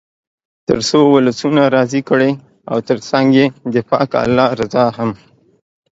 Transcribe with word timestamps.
تر 0.67 0.79
څو 0.89 0.99
ولسونه 1.15 1.61
راضي 1.75 2.01
کړئ 2.09 2.31
او 2.71 2.77
تر 2.87 2.97
څنګ 3.09 3.27
یې 3.39 3.45
د 3.73 3.75
پاک 3.89 4.09
الله 4.23 4.47
رضا 4.61 4.85
هم. 4.97 5.11